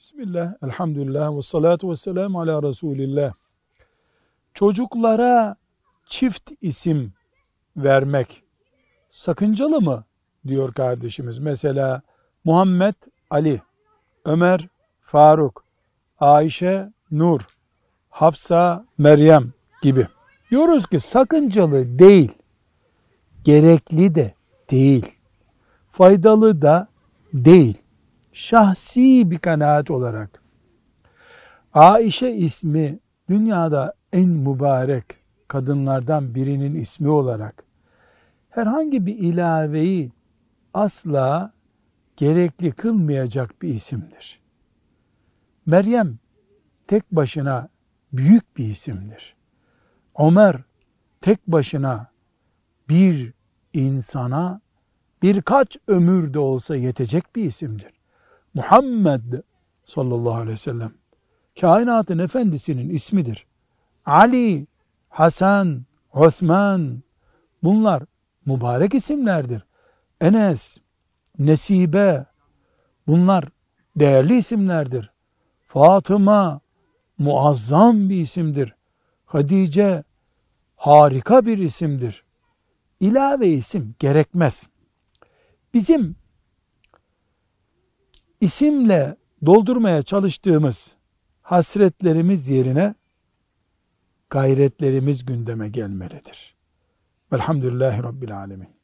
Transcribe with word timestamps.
Bismillah, 0.00 0.54
elhamdülillah 0.62 1.36
ve 1.36 1.42
salatu 1.42 1.90
ve 1.90 1.96
selamu 1.96 2.40
ala 2.40 2.62
Resulillah. 2.62 3.32
Çocuklara 4.54 5.56
çift 6.06 6.50
isim 6.60 7.12
vermek 7.76 8.42
sakıncalı 9.10 9.80
mı 9.80 10.04
diyor 10.46 10.74
kardeşimiz. 10.74 11.38
Mesela 11.38 12.02
Muhammed 12.44 12.94
Ali, 13.30 13.62
Ömer 14.24 14.68
Faruk, 15.00 15.64
Ayşe 16.20 16.92
Nur, 17.10 17.40
Hafsa 18.10 18.84
Meryem 18.98 19.52
gibi. 19.82 20.06
Diyoruz 20.50 20.86
ki 20.86 21.00
sakıncalı 21.00 21.98
değil, 21.98 22.32
gerekli 23.44 24.14
de 24.14 24.34
değil, 24.70 25.18
faydalı 25.92 26.62
da 26.62 26.88
değil 27.32 27.82
şahsi 28.40 29.30
bir 29.30 29.38
kanaat 29.38 29.90
olarak 29.90 30.42
Aişe 31.74 32.30
ismi 32.30 32.98
dünyada 33.28 33.94
en 34.12 34.28
mübarek 34.28 35.04
kadınlardan 35.48 36.34
birinin 36.34 36.74
ismi 36.74 37.08
olarak 37.08 37.64
herhangi 38.50 39.06
bir 39.06 39.18
ilaveyi 39.18 40.12
asla 40.74 41.52
gerekli 42.16 42.72
kılmayacak 42.72 43.62
bir 43.62 43.74
isimdir. 43.74 44.40
Meryem 45.66 46.18
tek 46.86 47.12
başına 47.12 47.68
büyük 48.12 48.56
bir 48.56 48.64
isimdir. 48.64 49.36
Ömer 50.18 50.56
tek 51.20 51.46
başına 51.46 52.10
bir 52.88 53.32
insana 53.72 54.60
birkaç 55.22 55.76
ömür 55.86 56.34
de 56.34 56.38
olsa 56.38 56.76
yetecek 56.76 57.36
bir 57.36 57.44
isimdir. 57.44 57.99
Muhammed 58.54 59.34
sallallahu 59.84 60.34
aleyhi 60.34 60.52
ve 60.52 60.56
sellem 60.56 60.92
kainatın 61.60 62.18
efendisinin 62.18 62.90
ismidir. 62.90 63.46
Ali, 64.06 64.66
Hasan, 65.08 65.84
Osman 66.12 67.02
bunlar 67.62 68.02
mübarek 68.46 68.94
isimlerdir. 68.94 69.66
Enes, 70.20 70.78
Nesibe 71.38 72.26
bunlar 73.06 73.44
değerli 73.96 74.36
isimlerdir. 74.36 75.10
Fatıma 75.68 76.60
muazzam 77.18 78.10
bir 78.10 78.20
isimdir. 78.20 78.74
Hadice 79.26 80.04
harika 80.76 81.46
bir 81.46 81.58
isimdir. 81.58 82.24
İlave 83.00 83.48
isim 83.48 83.94
gerekmez. 83.98 84.66
Bizim 85.74 86.16
isimle 88.40 89.16
doldurmaya 89.46 90.02
çalıştığımız 90.02 90.96
hasretlerimiz 91.42 92.48
yerine 92.48 92.94
gayretlerimiz 94.30 95.24
gündeme 95.24 95.68
gelmelidir. 95.68 96.54
Velhamdülillahi 97.32 98.02
Rabbil 98.02 98.36
Alemin. 98.36 98.79